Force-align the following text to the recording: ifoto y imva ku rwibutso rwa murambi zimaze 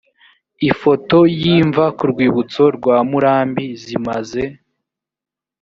ifoto 0.69 1.17
y 1.39 1.41
imva 1.57 1.85
ku 1.97 2.03
rwibutso 2.11 2.63
rwa 2.77 2.97
murambi 3.09 3.65
zimaze 3.83 4.43